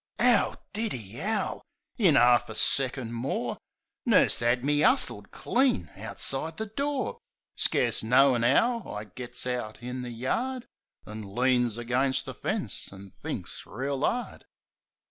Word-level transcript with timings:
'Ow 0.17 0.55
did 0.73 0.95
'e 0.95 1.21
'owl! 1.21 1.61
In 1.95 2.17
'arf 2.17 2.49
a 2.49 2.55
second 2.55 3.13
more 3.13 3.59
Nurse 4.03 4.41
'ad 4.41 4.63
me 4.65 4.83
'ustled 4.83 5.29
clean 5.29 5.91
outside 5.95 6.57
the 6.57 6.65
door. 6.65 7.19
Scarce 7.55 8.01
knowin' 8.01 8.43
'ow, 8.43 8.89
I 8.91 9.03
gits 9.03 9.45
out 9.45 9.77
in 9.83 10.01
the 10.01 10.09
yard, 10.09 10.65
An' 11.05 11.21
leans 11.35 11.77
agen 11.77 12.13
the 12.25 12.33
fence 12.33 12.91
an' 12.91 13.11
thinks 13.21 13.67
reel 13.67 14.03
'ard. 14.03 14.45